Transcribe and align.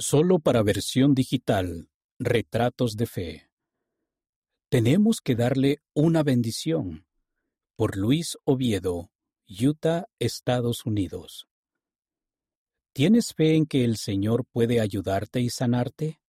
Solo 0.00 0.38
para 0.38 0.62
versión 0.62 1.12
digital, 1.12 1.90
Retratos 2.20 2.96
de 2.96 3.06
Fe. 3.06 3.50
Tenemos 4.68 5.20
que 5.20 5.34
darle 5.34 5.82
una 5.92 6.22
bendición. 6.22 7.04
Por 7.74 7.96
Luis 7.96 8.38
Oviedo, 8.44 9.10
Utah, 9.48 10.06
Estados 10.20 10.86
Unidos. 10.86 11.48
¿Tienes 12.92 13.34
fe 13.34 13.56
en 13.56 13.66
que 13.66 13.84
el 13.84 13.96
Señor 13.96 14.44
puede 14.44 14.80
ayudarte 14.80 15.40
y 15.40 15.50
sanarte? 15.50 16.20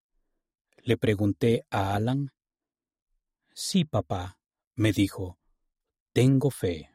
Le 0.78 0.98
pregunté 0.98 1.64
a 1.70 1.94
Alan. 1.94 2.32
Sí, 3.54 3.86
papá, 3.86 4.40
me 4.74 4.94
dijo. 4.94 5.38
Tengo 6.12 6.50
fe. 6.50 6.90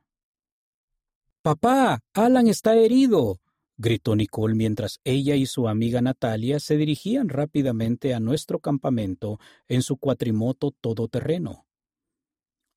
Papá, 1.41 2.01
Alan 2.15 2.49
está 2.49 2.75
herido 2.75 3.44
gritó 3.77 4.15
Nicole 4.17 4.55
mientras 4.55 5.01
ella 5.05 5.35
y 5.37 5.47
su 5.47 5.69
amiga 5.69 6.01
Natalia 6.01 6.61
se 6.61 6.77
dirigían 6.77 7.29
rápidamente 7.29 8.15
a 8.15 8.21
nuestro 8.21 8.61
campamento 8.61 9.39
en 9.69 9.83
su 9.83 9.97
cuatrimoto 9.97 10.71
todoterreno. 10.81 11.67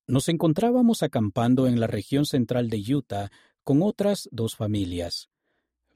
Nos 0.06 0.28
encontrábamos 0.28 1.02
acampando 1.02 1.66
en 1.66 1.80
la 1.80 1.86
región 1.86 2.24
central 2.24 2.70
de 2.70 2.82
Utah 2.94 3.30
con 3.62 3.82
otras 3.82 4.28
dos 4.32 4.56
familias. 4.56 5.28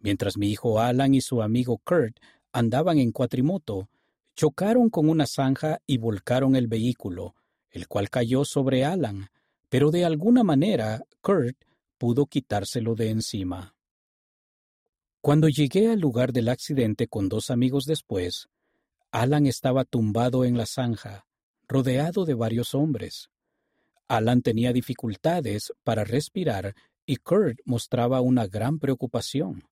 Mientras 0.01 0.37
mi 0.37 0.51
hijo 0.51 0.81
Alan 0.81 1.15
y 1.15 1.21
su 1.21 1.43
amigo 1.43 1.79
Kurt 1.79 2.19
andaban 2.53 2.99
en 2.99 3.13
cuatrimoto, 3.13 3.89
chocaron 4.35 4.91
con 4.91 5.09
una 5.09 5.27
zanja 5.27 5.81
y 5.87 5.97
volcaron 5.99 6.57
el 6.57 6.67
vehículo, 6.67 7.35
el 7.71 7.89
cual 7.89 8.11
cayó 8.11 8.45
sobre 8.45 8.85
Alan, 8.85 9.29
pero 9.69 9.91
de 9.91 10.05
alguna 10.05 10.43
manera 10.43 11.03
Kurt 11.23 11.57
pudo 11.97 12.27
quitárselo 12.27 12.95
de 12.95 13.11
encima. 13.11 13.75
Cuando 15.23 15.49
llegué 15.49 15.89
al 15.89 16.01
lugar 16.01 16.33
del 16.33 16.49
accidente 16.49 17.07
con 17.07 17.29
dos 17.29 17.53
amigos 17.53 17.85
después, 17.87 18.49
Alan 19.13 19.47
estaba 19.47 19.85
tumbado 19.85 20.45
en 20.45 20.59
la 20.59 20.67
zanja, 20.67 21.27
rodeado 21.69 22.25
de 22.25 22.35
varios 22.35 22.75
hombres. 22.75 23.31
Alan 24.09 24.43
tenía 24.43 24.73
dificultades 24.73 25.73
para 25.85 26.03
respirar 26.03 26.75
y 27.07 27.19
Kurt 27.19 27.61
mostraba 27.65 28.21
una 28.21 28.49
gran 28.49 28.81
preocupación. 28.81 29.63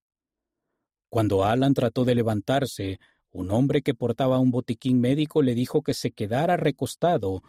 Cuando 1.08 1.44
Alan 1.44 1.74
trató 1.74 2.04
de 2.04 2.14
levantarse, 2.14 3.00
un 3.32 3.50
hombre 3.50 3.82
que 3.82 3.92
portaba 3.92 4.38
un 4.38 4.52
botiquín 4.52 5.00
médico 5.00 5.42
le 5.42 5.56
dijo 5.56 5.82
que 5.82 5.94
se 5.94 6.12
quedara 6.12 6.56
recostado 6.58 7.42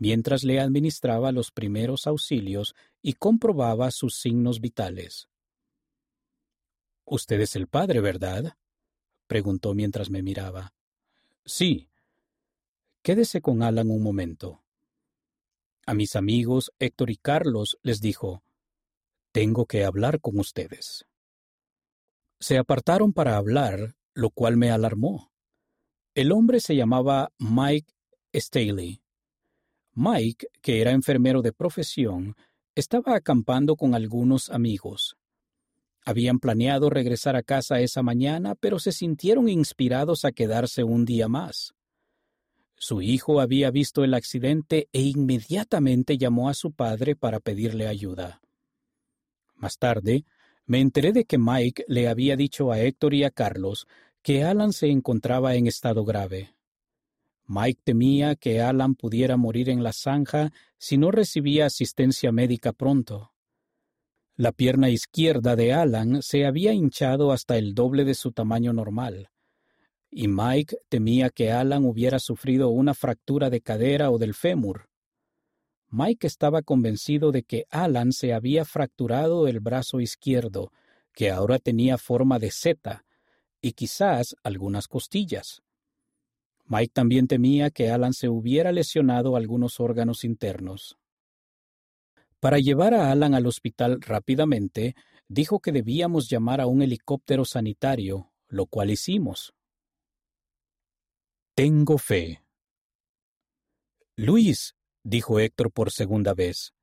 mientras 0.00 0.42
le 0.42 0.58
administraba 0.58 1.30
los 1.30 1.52
primeros 1.52 2.08
auxilios 2.08 2.74
y 3.00 3.12
comprobaba 3.12 3.92
sus 3.92 4.16
signos 4.16 4.60
vitales. 4.60 5.28
Usted 7.04 7.40
es 7.40 7.56
el 7.56 7.66
padre, 7.66 8.00
¿verdad? 8.00 8.56
preguntó 9.26 9.74
mientras 9.74 10.10
me 10.10 10.22
miraba. 10.22 10.72
Sí. 11.44 11.88
Quédese 13.02 13.40
con 13.40 13.62
Alan 13.62 13.90
un 13.90 14.02
momento. 14.02 14.62
A 15.86 15.92
mis 15.92 16.16
amigos 16.16 16.72
Héctor 16.78 17.10
y 17.10 17.16
Carlos 17.16 17.78
les 17.82 18.00
dijo, 18.00 18.42
Tengo 19.32 19.66
que 19.66 19.84
hablar 19.84 20.20
con 20.20 20.38
ustedes. 20.38 21.04
Se 22.40 22.56
apartaron 22.56 23.12
para 23.12 23.36
hablar, 23.36 23.94
lo 24.14 24.30
cual 24.30 24.56
me 24.56 24.70
alarmó. 24.70 25.30
El 26.14 26.32
hombre 26.32 26.60
se 26.60 26.76
llamaba 26.76 27.32
Mike 27.38 27.92
Staley. 28.34 29.02
Mike, 29.92 30.48
que 30.62 30.80
era 30.80 30.92
enfermero 30.92 31.42
de 31.42 31.52
profesión, 31.52 32.36
estaba 32.74 33.14
acampando 33.14 33.76
con 33.76 33.94
algunos 33.94 34.50
amigos. 34.50 35.16
Habían 36.04 36.38
planeado 36.38 36.90
regresar 36.90 37.34
a 37.34 37.42
casa 37.42 37.80
esa 37.80 38.02
mañana, 38.02 38.54
pero 38.54 38.78
se 38.78 38.92
sintieron 38.92 39.48
inspirados 39.48 40.24
a 40.24 40.32
quedarse 40.32 40.84
un 40.84 41.04
día 41.04 41.28
más. 41.28 41.74
Su 42.76 43.00
hijo 43.00 43.40
había 43.40 43.70
visto 43.70 44.04
el 44.04 44.14
accidente 44.14 44.88
e 44.92 45.00
inmediatamente 45.02 46.18
llamó 46.18 46.48
a 46.50 46.54
su 46.54 46.72
padre 46.72 47.16
para 47.16 47.40
pedirle 47.40 47.86
ayuda. 47.86 48.42
Más 49.54 49.78
tarde, 49.78 50.24
me 50.66 50.80
enteré 50.80 51.12
de 51.12 51.24
que 51.24 51.38
Mike 51.38 51.84
le 51.88 52.08
había 52.08 52.36
dicho 52.36 52.72
a 52.72 52.80
Héctor 52.80 53.14
y 53.14 53.24
a 53.24 53.30
Carlos 53.30 53.86
que 54.22 54.44
Alan 54.44 54.72
se 54.72 54.88
encontraba 54.88 55.54
en 55.54 55.66
estado 55.66 56.04
grave. 56.04 56.54
Mike 57.46 57.80
temía 57.84 58.36
que 58.36 58.62
Alan 58.62 58.94
pudiera 58.94 59.36
morir 59.36 59.68
en 59.68 59.82
la 59.82 59.92
zanja 59.92 60.52
si 60.78 60.96
no 60.96 61.10
recibía 61.10 61.66
asistencia 61.66 62.32
médica 62.32 62.72
pronto. 62.72 63.33
La 64.36 64.50
pierna 64.50 64.90
izquierda 64.90 65.54
de 65.54 65.72
Alan 65.72 66.20
se 66.20 66.44
había 66.44 66.72
hinchado 66.72 67.30
hasta 67.30 67.56
el 67.56 67.72
doble 67.72 68.04
de 68.04 68.14
su 68.14 68.32
tamaño 68.32 68.72
normal, 68.72 69.30
y 70.10 70.26
Mike 70.26 70.76
temía 70.88 71.30
que 71.30 71.52
Alan 71.52 71.84
hubiera 71.84 72.18
sufrido 72.18 72.70
una 72.70 72.94
fractura 72.94 73.48
de 73.48 73.60
cadera 73.60 74.10
o 74.10 74.18
del 74.18 74.34
fémur. 74.34 74.88
Mike 75.88 76.26
estaba 76.26 76.62
convencido 76.62 77.30
de 77.30 77.44
que 77.44 77.66
Alan 77.70 78.12
se 78.12 78.34
había 78.34 78.64
fracturado 78.64 79.46
el 79.46 79.60
brazo 79.60 80.00
izquierdo, 80.00 80.72
que 81.12 81.30
ahora 81.30 81.60
tenía 81.60 81.96
forma 81.96 82.40
de 82.40 82.50
seta, 82.50 83.04
y 83.60 83.72
quizás 83.72 84.34
algunas 84.42 84.88
costillas. 84.88 85.62
Mike 86.66 86.90
también 86.92 87.28
temía 87.28 87.70
que 87.70 87.90
Alan 87.90 88.14
se 88.14 88.28
hubiera 88.28 88.72
lesionado 88.72 89.36
algunos 89.36 89.78
órganos 89.78 90.24
internos. 90.24 90.98
Para 92.44 92.58
llevar 92.58 92.92
a 92.92 93.10
Alan 93.10 93.32
al 93.34 93.46
hospital 93.46 94.02
rápidamente, 94.02 94.94
dijo 95.28 95.60
que 95.60 95.72
debíamos 95.72 96.28
llamar 96.28 96.60
a 96.60 96.66
un 96.66 96.82
helicóptero 96.82 97.46
sanitario, 97.46 98.34
lo 98.48 98.66
cual 98.66 98.90
hicimos. 98.90 99.54
Tengo 101.54 101.96
fe. 101.96 102.42
Luis, 104.14 104.76
dijo 105.02 105.40
Héctor 105.40 105.72
por 105.72 105.90
segunda 105.90 106.34
vez, 106.34 106.74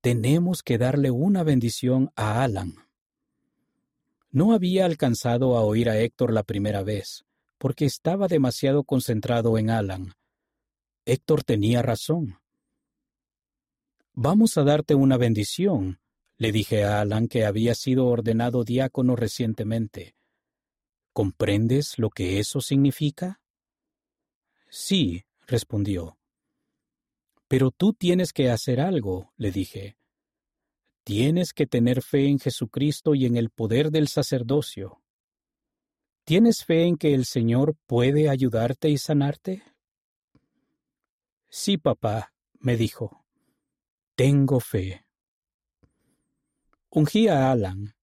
tenemos 0.00 0.62
que 0.62 0.78
darle 0.78 1.10
una 1.10 1.42
bendición 1.42 2.10
a 2.16 2.42
Alan. 2.42 2.72
No 4.30 4.54
había 4.54 4.86
alcanzado 4.86 5.58
a 5.58 5.60
oír 5.60 5.90
a 5.90 5.98
Héctor 5.98 6.32
la 6.32 6.42
primera 6.42 6.82
vez, 6.82 7.26
porque 7.58 7.84
estaba 7.84 8.28
demasiado 8.28 8.82
concentrado 8.82 9.58
en 9.58 9.68
Alan. 9.68 10.14
Héctor 11.04 11.44
tenía 11.44 11.82
razón. 11.82 12.38
Vamos 14.18 14.56
a 14.56 14.64
darte 14.64 14.94
una 14.94 15.18
bendición, 15.18 16.00
le 16.38 16.50
dije 16.50 16.84
a 16.84 17.02
Alan 17.02 17.28
que 17.28 17.44
había 17.44 17.74
sido 17.74 18.06
ordenado 18.06 18.64
diácono 18.64 19.14
recientemente. 19.14 20.16
¿Comprendes 21.12 21.98
lo 21.98 22.08
que 22.08 22.38
eso 22.38 22.62
significa? 22.62 23.42
Sí, 24.70 25.26
respondió. 25.46 26.18
Pero 27.46 27.70
tú 27.70 27.92
tienes 27.92 28.32
que 28.32 28.50
hacer 28.50 28.80
algo, 28.80 29.34
le 29.36 29.50
dije. 29.50 29.98
Tienes 31.04 31.52
que 31.52 31.66
tener 31.66 32.00
fe 32.02 32.26
en 32.26 32.38
Jesucristo 32.38 33.14
y 33.14 33.26
en 33.26 33.36
el 33.36 33.50
poder 33.50 33.90
del 33.90 34.08
sacerdocio. 34.08 35.02
¿Tienes 36.24 36.64
fe 36.64 36.84
en 36.84 36.96
que 36.96 37.12
el 37.12 37.26
Señor 37.26 37.76
puede 37.84 38.30
ayudarte 38.30 38.88
y 38.88 38.96
sanarte? 38.96 39.62
Sí, 41.50 41.76
papá, 41.76 42.32
me 42.60 42.78
dijo. 42.78 43.25
Tengo 44.16 44.60
fe. 44.60 45.04
Ungí 46.88 47.28
a 47.28 47.52
Alan, 47.52 47.94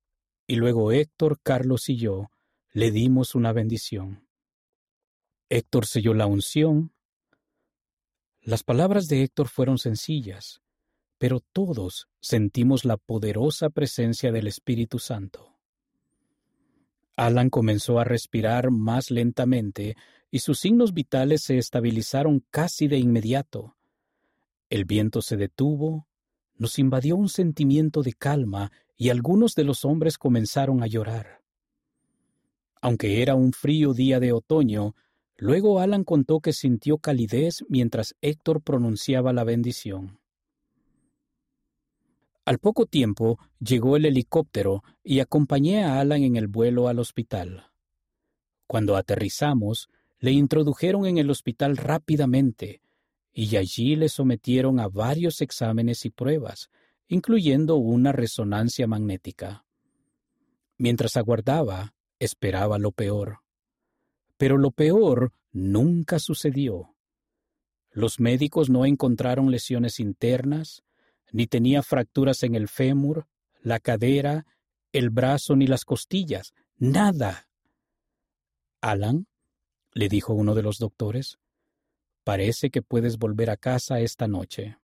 y 0.45 0.57
luego 0.57 0.91
Héctor, 0.91 1.39
Carlos 1.41 1.89
y 1.89 1.97
yo 1.97 2.29
le 2.71 2.91
dimos 2.91 3.33
una 3.33 3.51
bendición. 3.51 4.27
Héctor 5.49 5.87
selló 5.87 6.13
la 6.13 6.27
unción. 6.27 6.93
Las 8.41 8.61
palabras 8.61 9.07
de 9.07 9.23
Héctor 9.23 9.47
fueron 9.47 9.79
sencillas, 9.79 10.61
pero 11.17 11.39
todos 11.39 12.07
sentimos 12.21 12.85
la 12.85 12.97
poderosa 12.97 13.71
presencia 13.71 14.31
del 14.31 14.45
Espíritu 14.45 14.99
Santo. 14.99 15.57
Alan 17.15 17.49
comenzó 17.49 17.99
a 17.99 18.03
respirar 18.03 18.69
más 18.69 19.09
lentamente 19.09 19.97
y 20.29 20.39
sus 20.39 20.59
signos 20.59 20.93
vitales 20.93 21.41
se 21.41 21.57
estabilizaron 21.57 22.45
casi 22.51 22.87
de 22.87 22.99
inmediato. 22.99 23.75
El 24.73 24.85
viento 24.85 25.21
se 25.21 25.37
detuvo, 25.37 26.07
nos 26.57 26.79
invadió 26.79 27.15
un 27.15 27.29
sentimiento 27.29 28.01
de 28.01 28.13
calma 28.13 28.71
y 28.97 29.09
algunos 29.09 29.53
de 29.53 29.63
los 29.63 29.85
hombres 29.85 30.17
comenzaron 30.17 30.81
a 30.81 30.87
llorar. 30.87 31.43
Aunque 32.81 33.21
era 33.21 33.35
un 33.35 33.53
frío 33.53 33.93
día 33.93 34.19
de 34.19 34.33
otoño, 34.33 34.95
luego 35.37 35.79
Alan 35.79 36.03
contó 36.03 36.39
que 36.39 36.53
sintió 36.53 36.97
calidez 36.97 37.63
mientras 37.69 38.15
Héctor 38.21 38.63
pronunciaba 38.63 39.31
la 39.31 39.43
bendición. 39.43 40.19
Al 42.43 42.57
poco 42.57 42.87
tiempo 42.87 43.37
llegó 43.59 43.95
el 43.95 44.05
helicóptero 44.07 44.83
y 45.03 45.19
acompañé 45.19 45.83
a 45.83 45.99
Alan 45.99 46.23
en 46.23 46.35
el 46.35 46.47
vuelo 46.47 46.87
al 46.87 46.97
hospital. 46.97 47.67
Cuando 48.65 48.97
aterrizamos, 48.97 49.87
le 50.17 50.31
introdujeron 50.31 51.05
en 51.05 51.19
el 51.19 51.29
hospital 51.29 51.77
rápidamente, 51.77 52.81
y 53.33 53.57
allí 53.57 53.95
le 53.95 54.09
sometieron 54.09 54.79
a 54.79 54.87
varios 54.87 55.41
exámenes 55.41 56.05
y 56.05 56.11
pruebas, 56.11 56.69
incluyendo 57.07 57.75
una 57.75 58.11
resonancia 58.11 58.85
magnética. 58.87 59.65
Mientras 60.77 61.17
aguardaba, 61.17 61.95
esperaba 62.19 62.77
lo 62.77 62.91
peor. 62.91 63.39
pero 64.37 64.57
lo 64.57 64.71
peor 64.71 65.31
nunca 65.51 66.19
sucedió. 66.19 66.95
Los 67.91 68.19
médicos 68.19 68.69
no 68.69 68.85
encontraron 68.85 69.51
lesiones 69.51 69.99
internas, 69.99 70.83
ni 71.31 71.47
tenía 71.47 71.81
fracturas 71.81 72.43
en 72.43 72.55
el 72.55 72.67
fémur, 72.67 73.27
la 73.61 73.79
cadera, 73.79 74.45
el 74.91 75.11
brazo 75.11 75.55
ni 75.55 75.67
las 75.67 75.85
costillas. 75.85 76.53
Nada. 76.77 77.47
Alan, 78.81 79.27
le 79.93 80.09
dijo 80.09 80.33
uno 80.33 80.55
de 80.55 80.63
los 80.63 80.77
doctores, 80.77 81.39
parece 82.23 82.69
que 82.69 82.81
puedes 82.81 83.17
volver 83.17 83.49
a 83.49 83.57
casa 83.57 83.99
esta 83.99 84.27
noche. 84.27 84.77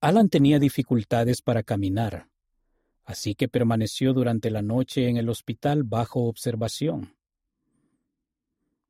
Alan 0.00 0.28
tenía 0.28 0.58
dificultades 0.58 1.40
para 1.42 1.62
caminar, 1.62 2.28
así 3.04 3.34
que 3.34 3.48
permaneció 3.48 4.12
durante 4.12 4.50
la 4.50 4.62
noche 4.62 5.08
en 5.08 5.16
el 5.16 5.28
hospital 5.28 5.82
bajo 5.82 6.24
observación. 6.24 7.16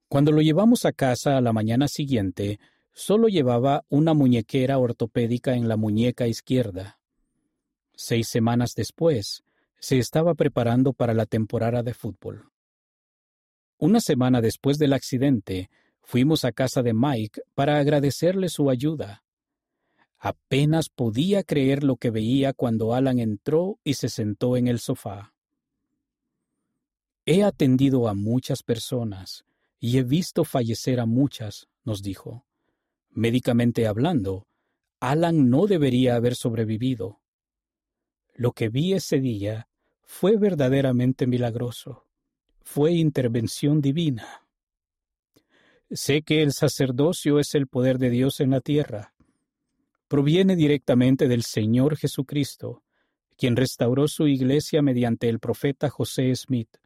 Cuando 0.08 0.32
lo 0.32 0.42
llevamos 0.42 0.84
a 0.84 0.92
casa 0.92 1.36
a 1.36 1.40
la 1.40 1.52
mañana 1.52 1.88
siguiente, 1.88 2.60
solo 2.92 3.28
llevaba 3.28 3.84
una 3.88 4.14
muñequera 4.14 4.78
ortopédica 4.78 5.54
en 5.54 5.68
la 5.68 5.76
muñeca 5.76 6.26
izquierda. 6.26 6.98
Seis 7.96 8.28
semanas 8.28 8.74
después, 8.76 9.44
se 9.78 9.98
estaba 9.98 10.34
preparando 10.34 10.92
para 10.92 11.14
la 11.14 11.26
temporada 11.26 11.82
de 11.82 11.94
fútbol. 11.94 12.50
Una 13.78 14.00
semana 14.00 14.40
después 14.40 14.78
del 14.78 14.92
accidente, 14.92 15.68
fuimos 16.04 16.44
a 16.44 16.52
casa 16.52 16.82
de 16.82 16.94
Mike 16.94 17.40
para 17.54 17.78
agradecerle 17.78 18.48
su 18.48 18.70
ayuda. 18.70 19.24
Apenas 20.18 20.88
podía 20.88 21.42
creer 21.42 21.82
lo 21.82 21.96
que 21.96 22.10
veía 22.10 22.52
cuando 22.52 22.94
Alan 22.94 23.18
entró 23.18 23.78
y 23.84 23.94
se 23.94 24.08
sentó 24.08 24.56
en 24.56 24.68
el 24.68 24.78
sofá. 24.78 25.34
He 27.26 27.42
atendido 27.42 28.08
a 28.08 28.14
muchas 28.14 28.62
personas, 28.62 29.44
y 29.80 29.98
he 29.98 30.02
visto 30.02 30.44
fallecer 30.44 31.00
a 31.00 31.06
muchas, 31.06 31.68
nos 31.84 32.02
dijo. 32.02 32.44
Médicamente 33.10 33.86
hablando, 33.86 34.46
Alan 35.00 35.50
no 35.50 35.66
debería 35.66 36.16
haber 36.16 36.34
sobrevivido. 36.36 37.20
Lo 38.34 38.52
que 38.52 38.68
vi 38.68 38.94
ese 38.94 39.20
día 39.20 39.68
fue 40.02 40.36
verdaderamente 40.36 41.26
milagroso. 41.26 42.06
Fue 42.62 42.92
intervención 42.92 43.80
divina. 43.80 44.43
Sé 45.94 46.22
que 46.22 46.42
el 46.42 46.52
sacerdocio 46.52 47.38
es 47.38 47.54
el 47.54 47.68
poder 47.68 47.98
de 47.98 48.10
Dios 48.10 48.40
en 48.40 48.50
la 48.50 48.60
tierra. 48.60 49.14
Proviene 50.08 50.56
directamente 50.56 51.28
del 51.28 51.44
Señor 51.44 51.96
Jesucristo, 51.96 52.82
quien 53.36 53.54
restauró 53.54 54.08
su 54.08 54.26
iglesia 54.26 54.82
mediante 54.82 55.28
el 55.28 55.38
profeta 55.38 55.88
José 55.88 56.34
Smith. 56.34 56.78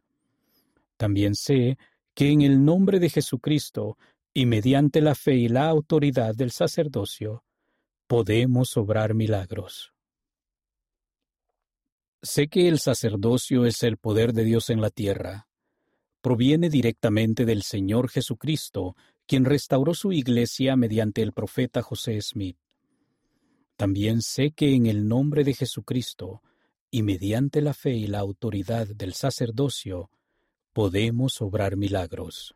También 0.95 1.33
sé 1.33 1.79
que 2.13 2.29
en 2.29 2.43
el 2.43 2.63
nombre 2.63 2.99
de 2.99 3.09
Jesucristo 3.09 3.97
y 4.31 4.45
mediante 4.45 5.01
la 5.01 5.15
fe 5.15 5.33
y 5.33 5.47
la 5.49 5.69
autoridad 5.69 6.35
del 6.35 6.51
sacerdocio, 6.51 7.43
podemos 8.05 8.77
obrar 8.77 9.15
milagros. 9.15 9.91
Sé 12.21 12.47
que 12.47 12.67
el 12.67 12.77
sacerdocio 12.77 13.65
es 13.65 13.81
el 13.81 13.97
poder 13.97 14.33
de 14.33 14.43
Dios 14.43 14.69
en 14.69 14.81
la 14.81 14.91
tierra. 14.91 15.48
Proviene 16.21 16.69
directamente 16.69 17.45
del 17.45 17.63
Señor 17.63 18.09
Jesucristo, 18.09 18.95
quien 19.25 19.45
restauró 19.45 19.93
su 19.93 20.11
iglesia 20.11 20.75
mediante 20.75 21.21
el 21.21 21.31
profeta 21.31 21.81
José 21.81 22.21
Smith. 22.21 22.57
También 23.77 24.21
sé 24.21 24.51
que 24.51 24.73
en 24.75 24.87
el 24.87 25.07
nombre 25.07 25.43
de 25.43 25.53
Jesucristo 25.53 26.41
y 26.91 27.03
mediante 27.03 27.61
la 27.61 27.73
fe 27.73 27.91
y 27.91 28.07
la 28.07 28.19
autoridad 28.19 28.87
del 28.87 29.13
sacerdocio, 29.13 30.09
podemos 30.73 31.41
obrar 31.41 31.77
milagros. 31.77 32.55